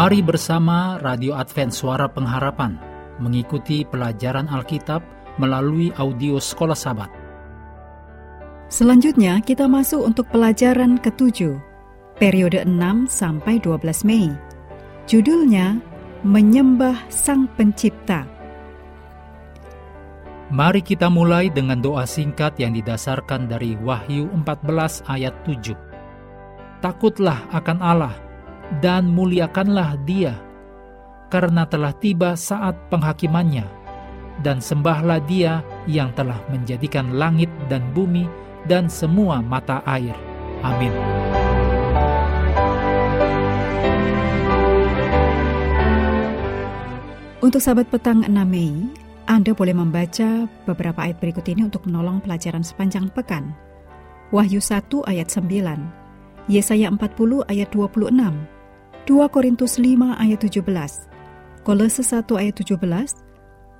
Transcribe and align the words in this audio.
Mari 0.00 0.24
bersama 0.24 0.96
Radio 1.04 1.36
Advent 1.36 1.76
Suara 1.76 2.08
Pengharapan 2.08 2.72
mengikuti 3.20 3.84
pelajaran 3.84 4.48
Alkitab 4.48 5.04
melalui 5.36 5.92
audio 6.00 6.40
Sekolah 6.40 6.72
Sabat. 6.72 7.12
Selanjutnya 8.72 9.44
kita 9.44 9.68
masuk 9.68 10.00
untuk 10.00 10.24
pelajaran 10.32 10.96
ketujuh, 10.96 11.60
periode 12.16 12.64
6 12.64 12.80
sampai 13.12 13.60
12 13.60 14.08
Mei. 14.08 14.32
Judulnya 15.04 15.76
Menyembah 16.24 16.96
Sang 17.12 17.44
Pencipta. 17.52 18.24
Mari 20.48 20.80
kita 20.80 21.12
mulai 21.12 21.52
dengan 21.52 21.76
doa 21.84 22.08
singkat 22.08 22.56
yang 22.56 22.72
didasarkan 22.72 23.52
dari 23.52 23.76
Wahyu 23.76 24.32
14 24.32 25.04
ayat 25.12 25.36
7. 25.44 25.76
Takutlah 26.80 27.44
akan 27.52 27.84
Allah 27.84 28.29
dan 28.78 29.10
muliakanlah 29.10 29.98
dia, 30.06 30.38
karena 31.26 31.66
telah 31.66 31.90
tiba 31.98 32.38
saat 32.38 32.78
penghakimannya, 32.86 33.66
dan 34.46 34.62
sembahlah 34.62 35.18
dia 35.26 35.66
yang 35.90 36.14
telah 36.14 36.38
menjadikan 36.54 37.18
langit 37.18 37.50
dan 37.66 37.82
bumi 37.90 38.30
dan 38.70 38.86
semua 38.86 39.42
mata 39.42 39.82
air. 39.82 40.14
Amin. 40.62 40.94
Untuk 47.40 47.64
sahabat 47.64 47.88
petang 47.88 48.20
6 48.22 48.30
Mei, 48.44 48.92
Anda 49.24 49.56
boleh 49.56 49.72
membaca 49.72 50.44
beberapa 50.68 51.00
ayat 51.08 51.18
berikut 51.18 51.48
ini 51.48 51.66
untuk 51.66 51.88
menolong 51.88 52.20
pelajaran 52.20 52.60
sepanjang 52.60 53.08
pekan. 53.16 53.56
Wahyu 54.28 54.60
1 54.60 55.08
ayat 55.08 55.32
9, 55.32 56.52
Yesaya 56.52 56.92
40 56.92 57.00
ayat 57.48 57.72
26, 57.72 58.59
2 59.08 59.32
Korintus 59.32 59.80
5 59.80 60.20
ayat 60.20 60.44
17, 60.44 60.60
Kolose 61.64 62.04
1 62.04 62.20
ayat 62.36 62.54
17, 62.60 62.76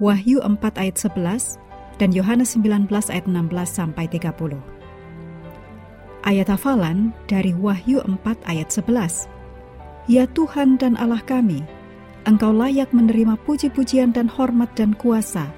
Wahyu 0.01 0.41
4 0.41 0.81
ayat 0.81 0.97
11, 0.97 1.61
dan 2.01 2.09
Yohanes 2.17 2.57
19 2.57 2.89
ayat 2.89 3.29
16 3.29 3.53
sampai 3.69 4.09
30. 4.09 4.57
Ayat 6.25 6.49
hafalan 6.49 7.13
dari 7.29 7.53
Wahyu 7.53 8.01
4 8.01 8.17
ayat 8.49 8.73
11. 8.73 9.29
Ya 10.09 10.25
Tuhan 10.25 10.81
dan 10.81 10.97
Allah 10.97 11.21
kami, 11.21 11.61
Engkau 12.25 12.53
layak 12.57 12.93
menerima 12.97 13.37
puji-pujian 13.45 14.17
dan 14.17 14.25
hormat 14.25 14.73
dan 14.73 14.97
kuasa, 14.97 15.53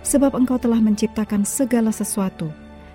sebab 0.00 0.32
Engkau 0.32 0.56
telah 0.56 0.80
menciptakan 0.80 1.44
segala 1.44 1.92
sesuatu, 1.92 2.48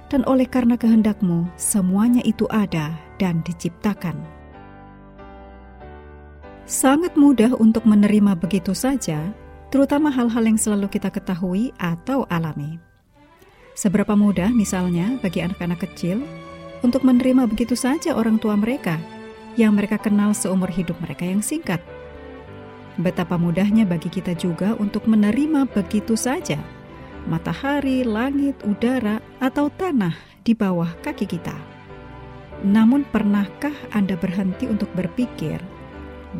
dan 0.10 0.26
oleh 0.26 0.50
karena 0.50 0.78
kehendakmu 0.78 1.46
semuanya 1.62 2.26
itu 2.26 2.50
ada 2.50 2.94
dan 3.22 3.46
diciptakan. 3.46 4.37
Sangat 6.68 7.16
mudah 7.16 7.56
untuk 7.56 7.88
menerima 7.88 8.36
begitu 8.36 8.76
saja, 8.76 9.32
terutama 9.72 10.12
hal-hal 10.12 10.44
yang 10.44 10.60
selalu 10.60 10.92
kita 10.92 11.08
ketahui 11.08 11.72
atau 11.80 12.28
alami. 12.28 12.76
Seberapa 13.72 14.20
mudah 14.20 14.52
misalnya 14.52 15.16
bagi 15.24 15.40
anak-anak 15.40 15.88
kecil 15.88 16.20
untuk 16.84 17.08
menerima 17.08 17.48
begitu 17.48 17.74
saja 17.74 18.14
orang 18.20 18.36
tua 18.36 18.60
mereka 18.60 19.00
yang 19.56 19.80
mereka 19.80 19.96
kenal 19.96 20.36
seumur 20.36 20.68
hidup 20.68 21.00
mereka 21.00 21.24
yang 21.24 21.40
singkat– 21.40 21.80
Betapa 22.98 23.38
mudahnya 23.38 23.86
bagi 23.86 24.10
kita 24.10 24.34
juga 24.34 24.74
untuk 24.82 25.06
menerima 25.06 25.70
begitu 25.70 26.18
saja 26.18 26.58
matahari, 27.30 28.02
langit, 28.02 28.58
udara, 28.66 29.22
atau 29.38 29.70
tanah 29.70 30.16
di 30.42 30.56
bawah 30.56 30.90
kaki 31.06 31.28
kita. 31.28 31.54
Namun, 32.66 33.06
pernahkah 33.06 33.76
Anda 33.94 34.16
berhenti 34.18 34.66
untuk 34.66 34.90
berpikir 34.96 35.62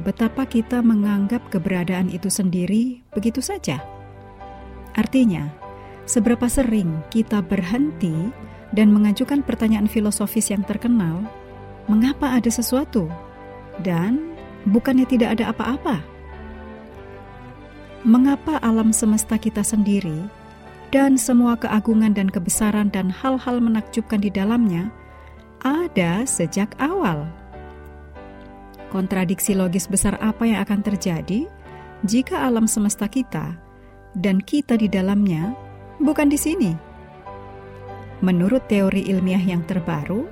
betapa 0.04 0.48
kita 0.48 0.84
menganggap 0.84 1.48
keberadaan 1.52 2.12
itu 2.12 2.28
sendiri 2.28 3.00
begitu 3.14 3.40
saja? 3.40 3.80
Artinya, 4.98 5.48
seberapa 6.10 6.50
sering 6.50 7.04
kita 7.14 7.44
berhenti 7.46 8.32
dan 8.74 8.92
mengajukan 8.92 9.46
pertanyaan 9.46 9.88
filosofis 9.88 10.50
yang 10.52 10.66
terkenal, 10.66 11.24
"Mengapa 11.88 12.36
ada 12.36 12.50
sesuatu?" 12.52 13.08
dan 13.86 14.34
"Bukannya 14.68 15.08
tidak 15.08 15.40
ada 15.40 15.54
apa-apa?" 15.56 16.18
mengapa 18.08 18.56
alam 18.64 18.96
semesta 18.96 19.36
kita 19.36 19.60
sendiri 19.66 20.32
dan 20.96 21.20
semua 21.20 21.60
keagungan 21.60 22.16
dan 22.16 22.32
kebesaran 22.32 22.88
dan 22.88 23.12
hal-hal 23.12 23.60
menakjubkan 23.60 24.24
di 24.24 24.32
dalamnya 24.32 24.88
ada 25.60 26.24
sejak 26.24 26.72
awal. 26.80 27.28
Kontradiksi 28.88 29.52
logis 29.58 29.88
besar 29.88 30.16
apa 30.24 30.48
yang 30.48 30.64
akan 30.64 30.80
terjadi 30.80 31.48
jika 32.08 32.48
alam 32.48 32.70
semesta 32.70 33.10
kita 33.12 33.58
dan 34.16 34.40
kita 34.40 34.80
di 34.80 34.88
dalamnya 34.88 35.52
bukan 36.00 36.32
di 36.32 36.40
sini? 36.40 36.72
Menurut 38.24 38.66
teori 38.66 39.06
ilmiah 39.12 39.42
yang 39.42 39.62
terbaru, 39.70 40.26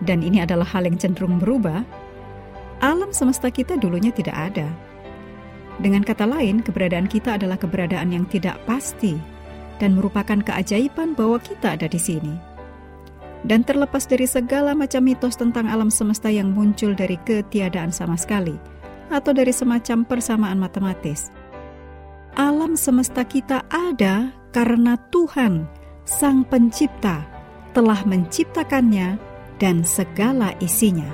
dan 0.00 0.24
ini 0.24 0.40
adalah 0.40 0.64
hal 0.64 0.88
yang 0.88 0.96
cenderung 0.96 1.36
berubah, 1.36 1.84
alam 2.80 3.12
semesta 3.12 3.52
kita 3.52 3.76
dulunya 3.76 4.08
tidak 4.08 4.32
ada 4.32 4.68
dengan 5.80 6.04
kata 6.04 6.28
lain, 6.28 6.60
keberadaan 6.60 7.08
kita 7.08 7.40
adalah 7.40 7.56
keberadaan 7.56 8.12
yang 8.12 8.28
tidak 8.28 8.60
pasti 8.68 9.16
dan 9.80 9.96
merupakan 9.96 10.36
keajaiban 10.36 11.16
bahwa 11.16 11.40
kita 11.40 11.72
ada 11.72 11.88
di 11.88 11.96
sini. 11.96 12.36
Dan 13.40 13.64
terlepas 13.64 14.04
dari 14.04 14.28
segala 14.28 14.76
macam 14.76 15.00
mitos 15.00 15.34
tentang 15.34 15.64
alam 15.64 15.88
semesta 15.88 16.28
yang 16.28 16.52
muncul 16.52 16.92
dari 16.92 17.16
ketiadaan 17.24 17.88
sama 17.88 18.20
sekali, 18.20 18.60
atau 19.08 19.32
dari 19.32 19.50
semacam 19.50 20.04
persamaan 20.04 20.60
matematis, 20.60 21.32
alam 22.38 22.78
semesta 22.78 23.26
kita 23.26 23.66
ada 23.66 24.30
karena 24.54 24.94
Tuhan, 25.10 25.66
Sang 26.06 26.46
Pencipta, 26.46 27.26
telah 27.74 28.06
menciptakannya 28.06 29.18
dan 29.58 29.82
segala 29.82 30.54
isinya. 30.62 31.10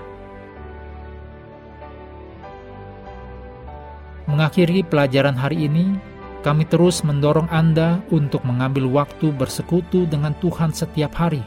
Mengakhiri 4.28 4.84
pelajaran 4.84 5.38
hari 5.38 5.70
ini, 5.70 5.96
kami 6.44 6.68
terus 6.68 7.00
mendorong 7.00 7.48
Anda 7.48 8.04
untuk 8.12 8.44
mengambil 8.44 8.90
waktu 8.90 9.32
bersekutu 9.32 10.04
dengan 10.04 10.36
Tuhan 10.42 10.74
setiap 10.74 11.16
hari, 11.16 11.40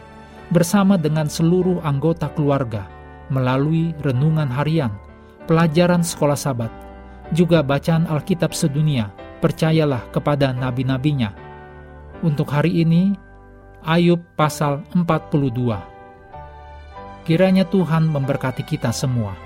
bersama 0.50 0.98
dengan 0.98 1.30
seluruh 1.30 1.82
anggota 1.86 2.30
keluarga, 2.34 2.90
melalui 3.30 3.94
renungan 4.02 4.50
harian, 4.50 4.94
pelajaran 5.46 6.02
sekolah 6.02 6.38
sabat, 6.38 6.74
juga 7.34 7.62
bacaan 7.62 8.10
Alkitab 8.10 8.54
sedunia, 8.58 9.14
percayalah 9.40 10.10
kepada 10.10 10.50
nabi-nabinya. 10.54 11.34
Untuk 12.26 12.50
hari 12.52 12.82
ini, 12.84 13.14
Ayub 13.86 14.20
pasal 14.36 14.84
42. 14.92 15.80
Kiranya 17.24 17.64
Tuhan 17.64 18.10
memberkati 18.10 18.66
kita 18.66 18.92
semua. 18.92 19.38